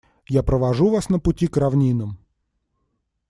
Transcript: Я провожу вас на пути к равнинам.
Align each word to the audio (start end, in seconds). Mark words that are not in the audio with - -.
Я 0.29 0.41
провожу 0.41 0.89
вас 0.89 1.09
на 1.09 1.19
пути 1.19 1.45
к 1.45 1.57
равнинам. 1.57 2.17